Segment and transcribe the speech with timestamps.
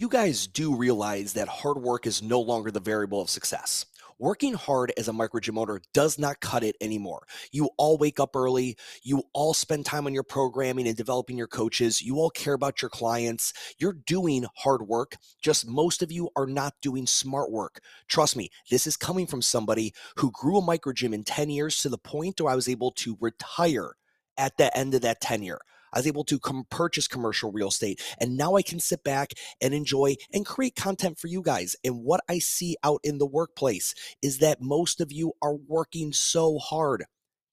[0.00, 3.84] You guys do realize that hard work is no longer the variable of success.
[4.18, 7.26] Working hard as a micro gym owner does not cut it anymore.
[7.52, 8.78] You all wake up early.
[9.02, 12.00] You all spend time on your programming and developing your coaches.
[12.00, 13.52] You all care about your clients.
[13.76, 15.16] You're doing hard work.
[15.42, 17.80] Just most of you are not doing smart work.
[18.08, 21.82] Trust me, this is coming from somebody who grew a micro gym in 10 years
[21.82, 23.96] to the point where I was able to retire
[24.38, 25.60] at the end of that tenure.
[25.92, 28.00] I was able to com- purchase commercial real estate.
[28.18, 31.76] And now I can sit back and enjoy and create content for you guys.
[31.84, 36.12] And what I see out in the workplace is that most of you are working
[36.12, 37.04] so hard.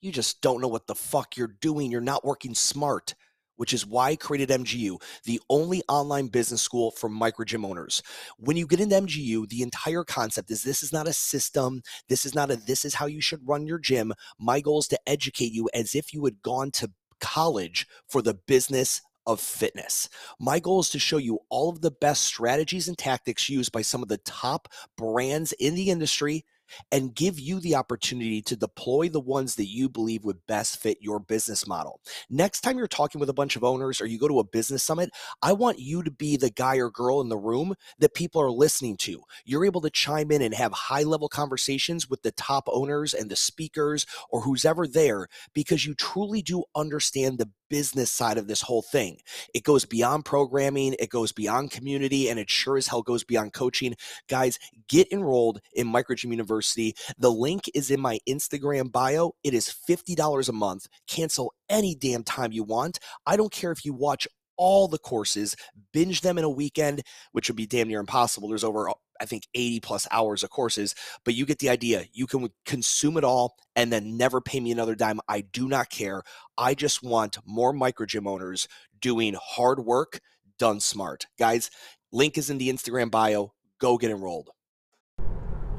[0.01, 1.91] You just don't know what the fuck you're doing.
[1.91, 3.15] You're not working smart
[3.57, 8.01] which is why I created MGU, the only online business school for micro gym owners.
[8.37, 11.81] When you get into MGU, the entire concept is this is not a system.
[12.07, 14.13] This is not a this is how you should run your gym.
[14.39, 18.33] My goal is to educate you as if you had gone to college for the
[18.33, 20.07] business of fitness.
[20.39, 23.81] My goal is to show you all of the best strategies and tactics used by
[23.81, 26.45] some of the top brands in the industry
[26.91, 30.97] and give you the opportunity to deploy the ones that you believe would best fit
[31.01, 32.01] your business model.
[32.29, 34.83] Next time you're talking with a bunch of owners or you go to a business
[34.83, 35.09] summit,
[35.41, 38.51] I want you to be the guy or girl in the room that people are
[38.51, 39.21] listening to.
[39.45, 43.29] You're able to chime in and have high level conversations with the top owners and
[43.29, 48.47] the speakers or who's ever there because you truly do understand the business side of
[48.47, 49.17] this whole thing.
[49.53, 53.53] It goes beyond programming, it goes beyond community, and it sure as hell goes beyond
[53.53, 53.95] coaching.
[54.27, 56.56] Guys, get enrolled in Microgym University.
[56.61, 59.31] The link is in my Instagram bio.
[59.43, 60.87] It is $50 a month.
[61.07, 62.99] Cancel any damn time you want.
[63.25, 64.27] I don't care if you watch
[64.57, 65.55] all the courses,
[65.93, 68.49] binge them in a weekend, which would be damn near impossible.
[68.49, 70.93] There's over I think 80 plus hours of courses,
[71.25, 72.05] but you get the idea.
[72.13, 75.19] You can consume it all and then never pay me another dime.
[75.27, 76.23] I do not care.
[76.57, 78.67] I just want more micro gym owners
[78.99, 80.19] doing hard work
[80.59, 81.27] done smart.
[81.37, 81.69] Guys,
[82.11, 83.53] link is in the Instagram bio.
[83.79, 84.49] Go get enrolled.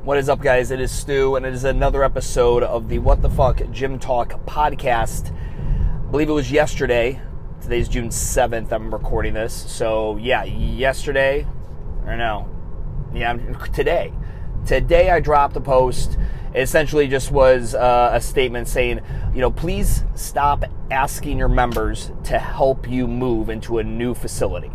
[0.04, 0.70] What is up, guys?
[0.70, 4.30] It is Stu, and it is another episode of the What the Fuck Gym Talk
[4.46, 5.34] podcast.
[5.34, 7.20] I believe it was yesterday.
[7.61, 8.70] Today's June 7th.
[8.70, 9.52] I'm recording this.
[9.52, 11.46] So, yeah, yesterday,
[12.06, 12.48] or no,
[13.12, 13.34] yeah,
[13.74, 14.12] today.
[14.64, 16.17] Today I dropped a post.
[16.55, 19.00] It essentially just was uh, a statement saying,
[19.34, 24.70] you know, please stop asking your members to help you move into a new facility.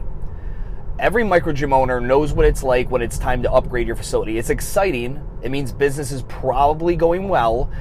[0.99, 4.37] Every micro gym owner knows what it's like when it's time to upgrade your facility.
[4.37, 5.21] It's exciting.
[5.41, 7.71] It means business is probably going well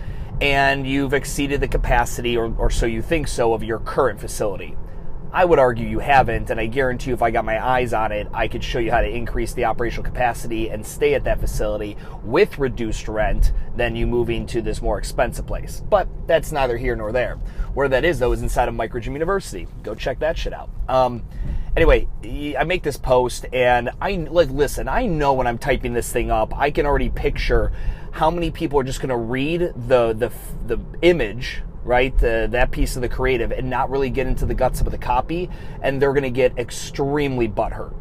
[0.41, 4.77] and you've exceeded the capacity, or, or so you think so, of your current facility.
[5.33, 8.13] I would argue you haven't, and I guarantee you if I got my eyes on
[8.13, 11.39] it, I could show you how to increase the operational capacity and stay at that
[11.39, 15.83] facility with reduced rent than you moving to this more expensive place.
[15.89, 17.37] But that's neither here nor there.
[17.75, 19.69] Where that is, though, is inside of Microgym University.
[19.83, 20.71] Go check that shit out.
[20.89, 21.25] Um,
[21.77, 22.09] anyway,
[22.59, 24.89] I make this post, and I like listen.
[24.89, 27.73] I know when I'm typing this thing up, I can already picture
[28.13, 30.33] how many people are just going to read the the
[30.67, 32.17] the image right?
[32.19, 34.99] The, that piece of the creative and not really get into the guts of the
[34.99, 35.51] copy,
[35.83, 37.95] and they're going to get extremely butthurt.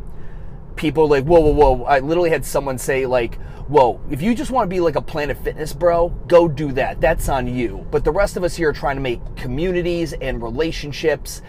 [0.75, 1.83] People like, whoa, whoa, whoa.
[1.83, 3.35] I literally had someone say, like,
[3.67, 7.01] whoa, if you just want to be like a Planet Fitness bro, go do that.
[7.01, 7.85] That's on you.
[7.91, 11.41] But the rest of us here are trying to make communities and relationships.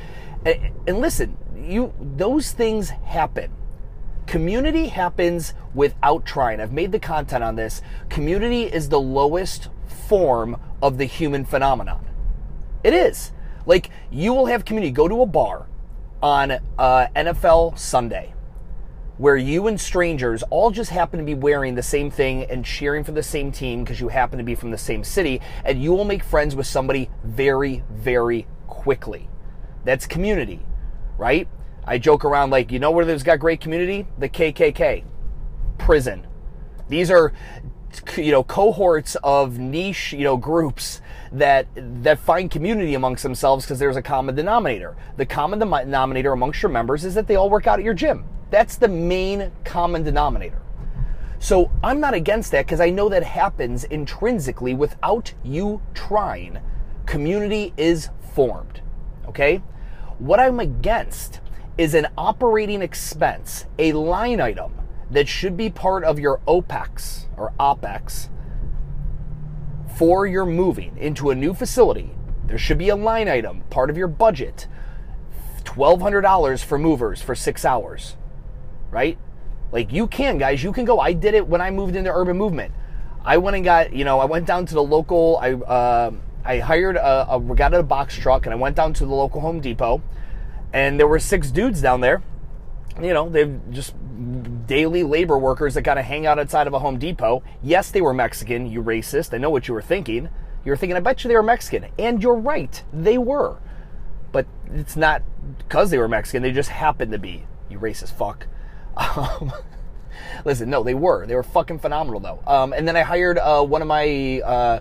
[0.44, 3.52] And, and listen, you those things happen.
[4.26, 6.60] Community happens without trying.
[6.60, 7.82] I've made the content on this.
[8.08, 12.06] Community is the lowest form of the human phenomenon.
[12.84, 13.32] It is.
[13.66, 14.90] Like, you will have community.
[14.92, 15.68] Go to a bar
[16.22, 18.34] on uh, NFL Sunday
[19.18, 23.04] where you and strangers all just happen to be wearing the same thing and cheering
[23.04, 25.92] for the same team because you happen to be from the same city, and you
[25.92, 29.28] will make friends with somebody very, very quickly.
[29.84, 30.60] That's community,
[31.22, 31.46] right?
[31.84, 34.06] I joke around like, you know where there's got great community?
[34.18, 35.04] The KKK,
[35.78, 36.26] prison.
[36.88, 37.32] These are
[38.16, 43.78] you know cohorts of niche you know groups that that find community amongst themselves because
[43.78, 47.66] there's a common denominator the common denominator amongst your members is that they all work
[47.66, 50.62] out at your gym that's the main common denominator
[51.38, 56.58] so i'm not against that because i know that happens intrinsically without you trying
[57.04, 58.80] community is formed
[59.28, 59.60] okay
[60.22, 61.40] what i'm against
[61.76, 64.72] is an operating expense a line item
[65.10, 68.28] that should be part of your OPEX or OPEX
[69.96, 72.10] for your moving into a new facility.
[72.46, 74.66] There should be a line item, part of your budget,
[75.64, 78.16] $1,200 for movers for six hours,
[78.90, 79.18] right?
[79.70, 80.98] Like you can, guys, you can go.
[80.98, 82.74] I did it when I moved into Urban Movement.
[83.24, 86.10] I went and got, you know, I went down to the local, I, uh,
[86.44, 89.40] I hired a, a, got a box truck and I went down to the local
[89.40, 90.02] Home Depot
[90.72, 92.22] and there were six dudes down there.
[93.00, 93.94] You know, they've just
[94.66, 97.42] daily labor workers that kind of hang out outside of a Home Depot.
[97.62, 99.32] Yes, they were Mexican, you racist.
[99.34, 100.28] I know what you were thinking.
[100.64, 101.86] You were thinking, I bet you they were Mexican.
[101.98, 103.58] And you're right, they were.
[104.30, 105.22] But it's not
[105.58, 107.46] because they were Mexican, they just happened to be.
[107.70, 108.46] You racist fuck.
[108.94, 109.50] Um,
[110.44, 111.26] listen, no, they were.
[111.26, 112.42] They were fucking phenomenal, though.
[112.46, 114.42] Um, and then I hired uh, one of my.
[114.44, 114.80] Uh,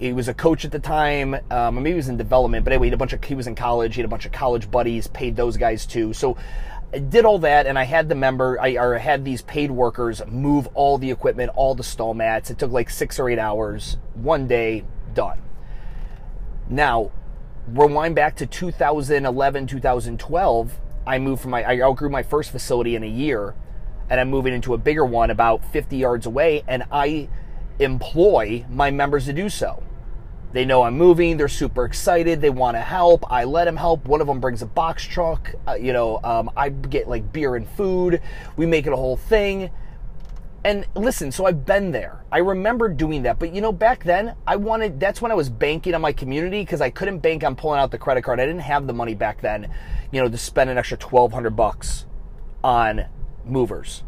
[0.00, 1.36] he was a coach at the time.
[1.50, 3.22] Um, maybe he was in development, but anyway, he had a bunch of.
[3.22, 3.94] He was in college.
[3.94, 5.08] He had a bunch of college buddies.
[5.08, 6.14] Paid those guys too.
[6.14, 6.38] So
[6.94, 8.58] I did all that, and I had the member.
[8.58, 12.50] I or had these paid workers move all the equipment, all the stall mats.
[12.50, 15.42] It took like six or eight hours, one day, done.
[16.70, 17.10] Now,
[17.68, 20.80] rewind back to 2011, 2012.
[21.06, 21.62] I moved from my.
[21.62, 23.54] I outgrew my first facility in a year,
[24.08, 27.28] and I'm moving into a bigger one about 50 yards away, and I
[27.78, 29.82] employ my members to do so.
[30.52, 31.36] They know I'm moving.
[31.36, 32.40] They're super excited.
[32.40, 33.30] They want to help.
[33.30, 34.04] I let them help.
[34.06, 35.54] One of them brings a box truck.
[35.66, 38.20] Uh, you know, um, I get like beer and food.
[38.56, 39.70] We make it a whole thing.
[40.64, 42.24] And listen, so I've been there.
[42.30, 43.38] I remember doing that.
[43.38, 46.62] But you know, back then, I wanted, that's when I was banking on my community
[46.62, 48.40] because I couldn't bank on pulling out the credit card.
[48.40, 49.72] I didn't have the money back then,
[50.12, 52.06] you know, to spend an extra 1200 bucks
[52.62, 53.06] on
[53.44, 54.02] movers.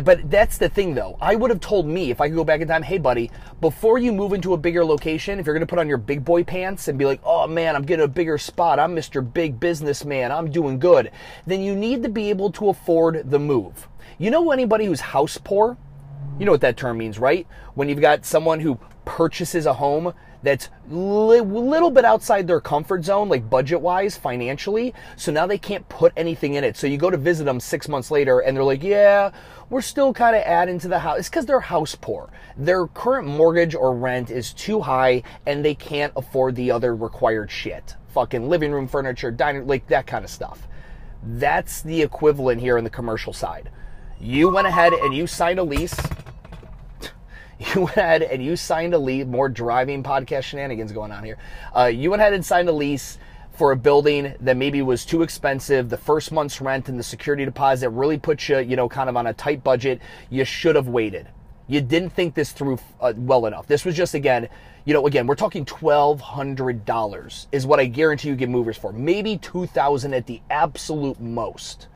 [0.00, 1.18] But that's the thing though.
[1.20, 3.30] I would have told me if I could go back in time, hey buddy,
[3.60, 6.44] before you move into a bigger location, if you're gonna put on your big boy
[6.44, 9.22] pants and be like, oh man, I'm getting a bigger spot, I'm Mr.
[9.22, 11.10] Big Businessman, I'm doing good,
[11.46, 13.88] then you need to be able to afford the move.
[14.18, 15.76] You know anybody who's house poor?
[16.38, 17.46] You know what that term means, right?
[17.74, 22.60] When you've got someone who purchases a home that's a li- little bit outside their
[22.60, 24.94] comfort zone, like budget wise, financially.
[25.16, 26.76] So now they can't put anything in it.
[26.76, 29.30] So you go to visit them six months later and they're like, yeah,
[29.70, 31.20] we're still kind of adding to the house.
[31.20, 32.30] It's because they're house poor.
[32.56, 37.50] Their current mortgage or rent is too high and they can't afford the other required
[37.50, 37.96] shit.
[38.08, 40.68] Fucking living room furniture, dining, like that kind of stuff.
[41.22, 43.70] That's the equivalent here in the commercial side.
[44.20, 45.98] You went ahead and you signed a lease
[47.74, 49.26] you went ahead and you signed a lease.
[49.26, 51.38] More driving podcast shenanigans going on here.
[51.76, 53.18] Uh, you went ahead and signed a lease
[53.52, 55.88] for a building that maybe was too expensive.
[55.88, 59.16] The first month's rent and the security deposit really put you, you know, kind of
[59.16, 60.00] on a tight budget.
[60.30, 61.28] You should have waited.
[61.68, 63.66] You didn't think this through uh, well enough.
[63.66, 64.48] This was just again,
[64.84, 68.76] you know, again, we're talking twelve hundred dollars is what I guarantee you get movers
[68.76, 68.92] for.
[68.92, 71.88] Maybe two thousand at the absolute most.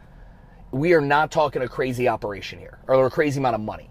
[0.71, 3.91] We are not talking a crazy operation here or a crazy amount of money.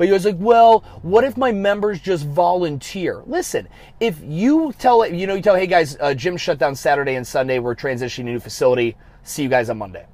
[0.00, 3.22] But he was like, well, what if my members just volunteer?
[3.26, 3.68] Listen,
[4.00, 7.16] if you tell it, you know, you tell, hey guys, uh, gym shut down Saturday
[7.16, 7.58] and Sunday.
[7.58, 8.96] We're transitioning to a new facility.
[9.24, 10.06] See you guys on Monday.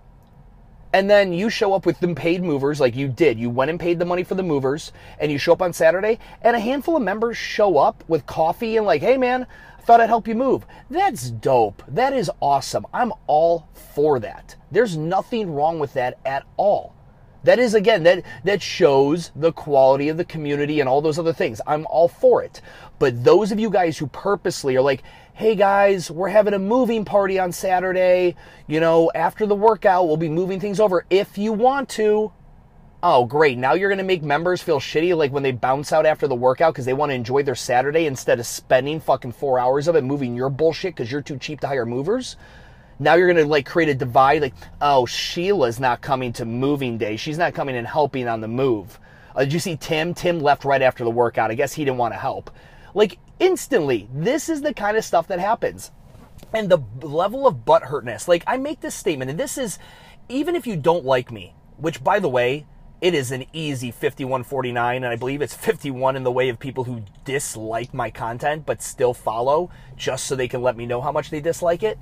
[0.93, 3.39] And then you show up with them paid movers like you did.
[3.39, 4.91] You went and paid the money for the movers
[5.21, 8.79] and you show up on Saturday and a handful of members show up with coffee
[8.79, 9.47] and like, hey man,
[9.79, 10.67] I thought I'd help you move.
[10.91, 11.85] That's dope.
[11.87, 12.87] That is awesome.
[12.93, 14.57] I'm all for that.
[14.73, 16.96] There's nothing wrong with that at all.
[17.47, 21.33] That is again that that shows the quality of the community and all those other
[21.33, 21.61] things.
[21.65, 22.61] I'm all for it.
[22.99, 27.05] But those of you guys who purposely are like, "Hey guys, we're having a moving
[27.05, 28.35] party on Saturday.
[28.67, 32.33] You know, after the workout, we'll be moving things over if you want to."
[33.01, 33.59] Oh, great.
[33.59, 36.35] Now you're going to make members feel shitty like when they bounce out after the
[36.35, 39.95] workout because they want to enjoy their Saturday instead of spending fucking 4 hours of
[39.95, 42.35] it moving your bullshit cuz you're too cheap to hire movers?
[42.99, 46.99] Now you're going to like create a divide like oh sheila's not coming to moving
[46.99, 47.17] day.
[47.17, 48.99] She's not coming and helping on the move.
[49.35, 50.15] Uh, did you see tim?
[50.15, 51.51] Tim left right after the workout.
[51.51, 52.51] I guess he didn't want to help.
[52.95, 55.91] Like instantly this is the kind of stuff that happens.
[56.53, 59.79] And the level of butthurtness like i make this statement and this is
[60.29, 62.67] even if you don't like me which by the way
[63.01, 66.85] it is an easy 5149 and i believe it's 51 in the way of people
[66.85, 71.13] who dislike my content but still follow just so they can let me know how
[71.13, 71.99] much they dislike it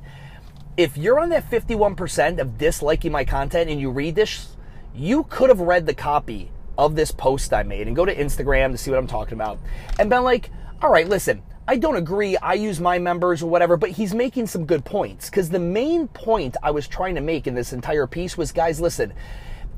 [0.77, 4.57] if you're on that 51% of disliking my content and you read this,
[4.95, 8.73] you could have read the copy of this post I made and go to Instagram
[8.73, 9.59] to see what I'm talking about
[9.99, 10.51] and been like,
[10.83, 12.37] all right, listen, I don't agree.
[12.37, 15.31] I use my members or whatever, but he's making some good points.
[15.31, 18.81] Because the main point I was trying to make in this entire piece was guys,
[18.81, 19.15] listen,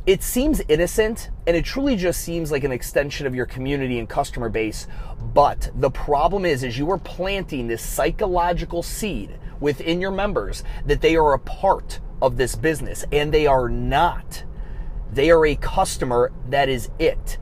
[0.06, 4.08] it seems innocent and it truly just seems like an extension of your community and
[4.08, 4.86] customer base.
[5.34, 11.00] But the problem is, is you are planting this psychological seed within your members that
[11.00, 14.44] they are a part of this business and they are not.
[15.12, 16.32] They are a customer.
[16.48, 17.38] That is it.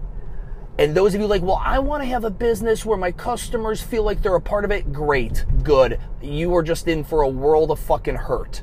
[0.79, 3.81] And those of you like, well, I want to have a business where my customers
[3.81, 4.93] feel like they're a part of it.
[4.93, 5.45] Great.
[5.63, 6.01] Good.
[6.21, 8.63] You are just in for a world of fucking hurt.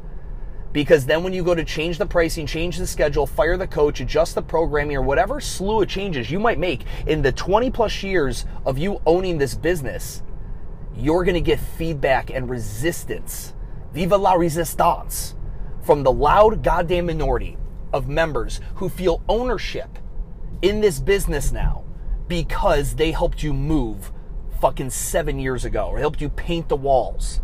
[0.73, 3.99] Because then when you go to change the pricing, change the schedule, fire the coach,
[3.99, 8.03] adjust the programming, or whatever slew of changes you might make in the 20 plus
[8.03, 10.23] years of you owning this business,
[11.01, 13.53] you're going to get feedback and resistance.
[13.91, 15.35] Viva la resistance
[15.83, 17.57] from the loud goddamn minority.
[17.93, 19.99] of members who feel ownership
[20.61, 21.83] in this business now
[22.27, 24.13] because they helped you move
[24.61, 27.41] fucking seven years ago or helped you paint the walls.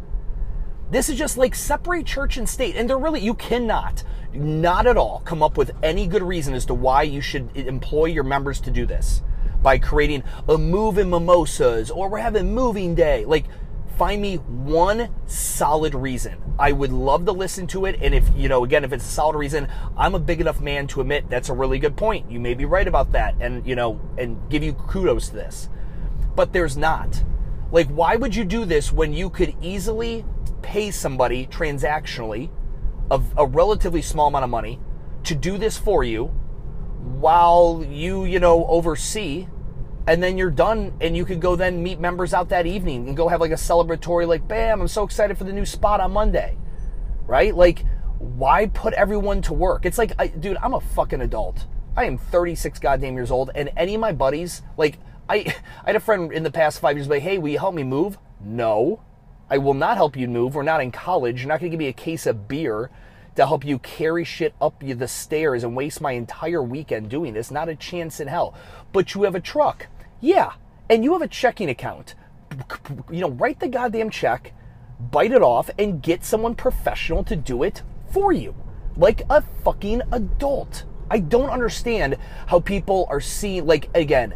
[0.89, 2.77] This is just like separate church and state.
[2.77, 6.65] And they're really, you cannot, not at all, come up with any good reason as
[6.67, 9.21] to why you should employ your members to do this
[9.61, 13.25] by creating a move in mimosas or we're having moving day.
[13.25, 13.45] Like,
[13.97, 16.37] find me one solid reason.
[16.59, 17.97] I would love to listen to it.
[18.01, 20.87] And if, you know, again, if it's a solid reason, I'm a big enough man
[20.87, 22.29] to admit that's a really good point.
[22.31, 25.69] You may be right about that and, you know, and give you kudos to this.
[26.35, 27.23] But there's not.
[27.71, 30.23] Like, why would you do this when you could easily
[30.61, 32.49] pay somebody transactionally
[33.09, 34.79] of a relatively small amount of money
[35.23, 36.31] to do this for you
[37.19, 39.47] while you, you know, oversee
[40.07, 43.17] and then you're done and you could go then meet members out that evening and
[43.17, 46.11] go have like a celebratory like bam i'm so excited for the new spot on
[46.11, 46.57] monday.
[47.27, 47.53] Right?
[47.53, 47.83] Like
[48.19, 49.85] why put everyone to work?
[49.85, 51.67] It's like I, dude i'm a fucking adult.
[51.95, 54.97] I am 36 goddamn years old and any of my buddies like
[55.29, 55.35] i
[55.83, 57.83] i had a friend in the past five years like hey will you help me
[57.83, 58.17] move?
[58.39, 59.03] No.
[59.49, 60.55] I will not help you move.
[60.55, 61.39] We're not in college.
[61.39, 62.89] You're not going to give me a case of beer
[63.37, 67.49] to help you carry shit up the stairs and waste my entire weekend doing this
[67.49, 68.53] not a chance in hell
[68.91, 69.87] but you have a truck
[70.19, 70.53] yeah,
[70.89, 72.15] and you have a checking account.
[73.11, 74.53] You know, write the goddamn check,
[74.99, 78.55] bite it off, and get someone professional to do it for you.
[78.95, 80.85] Like a fucking adult.
[81.09, 82.17] I don't understand
[82.47, 84.33] how people are seeing, like, again,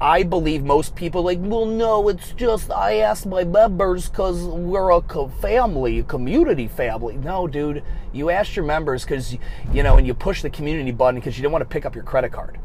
[0.00, 4.90] I believe most people like, well, no, it's just I asked my members because we're
[4.90, 7.16] a co- family, a community family.
[7.16, 9.38] No, dude, you asked your members because
[9.72, 11.94] you know, and you push the community button because you didn't want to pick up
[11.94, 12.58] your credit card.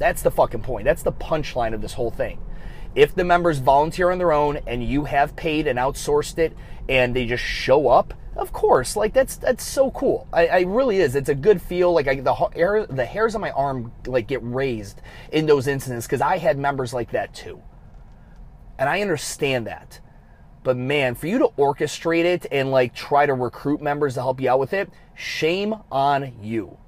[0.00, 0.84] That's the fucking point.
[0.84, 2.40] That's the punchline of this whole thing.
[2.96, 6.56] If the members volunteer on their own and you have paid and outsourced it
[6.88, 10.26] and they just show up, of course, like that's that's so cool.
[10.32, 11.14] I, I really is.
[11.14, 11.92] It's a good feel.
[11.92, 15.00] Like I, the hair, the hairs on my arm like get raised
[15.32, 17.62] in those incidents because I had members like that too,
[18.78, 20.00] and I understand that.
[20.64, 24.40] But man, for you to orchestrate it and like try to recruit members to help
[24.40, 26.78] you out with it, shame on you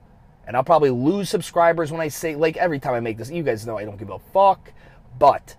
[0.47, 3.31] and I'll probably lose subscribers when I say like every time I make this.
[3.31, 4.73] You guys know I don't give a fuck,
[5.19, 5.57] but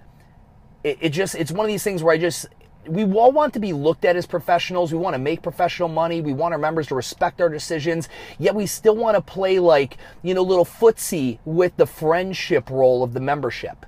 [0.83, 2.47] it, it just it's one of these things where I just
[2.87, 4.91] we all want to be looked at as professionals.
[4.91, 6.21] We want to make professional money.
[6.21, 8.09] We want our members to respect our decisions.
[8.39, 13.03] Yet we still want to play like, you know, little footsie with the friendship role
[13.03, 13.85] of the membership.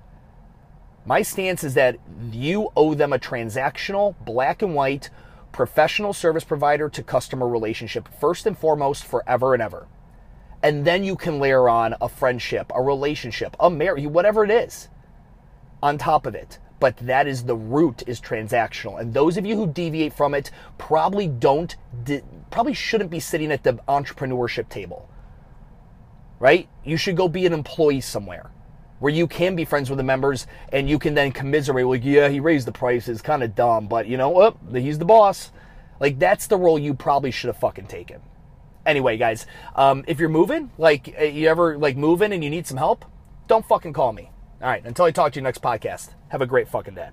[1.06, 1.98] My stance is that
[2.32, 5.10] you owe them a transactional, black and white,
[5.52, 9.88] professional service provider to customer relationship, first and foremost, forever and ever
[10.62, 14.90] and then you can layer on a friendship, a relationship, a marriage, whatever it is
[15.82, 16.60] on top of it.
[16.80, 19.00] But that is the root is transactional.
[19.00, 21.76] And those of you who deviate from it probably don't,
[22.52, 25.10] probably shouldn't be sitting at the entrepreneurship table,
[26.40, 26.70] right?
[26.86, 28.52] You should go be an employee somewhere
[29.00, 32.28] where you can be friends with the members and you can then commiserate, like, yeah,
[32.28, 34.58] he raised the prices, kind of dumb, but you know what?
[34.74, 35.52] He's the boss.
[36.00, 38.22] Like, that's the role you probably should have fucking taken
[38.90, 39.46] anyway, guys,
[39.76, 43.06] um, if you're moving, like uh, you ever like moving and you need some help,
[43.48, 44.32] don't fucking call me.
[44.62, 47.10] All right, until I talk to you next podcast, have a great fucking day.